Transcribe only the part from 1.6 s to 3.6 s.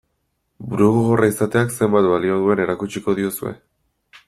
zenbat balio duen erakutsiko diozue?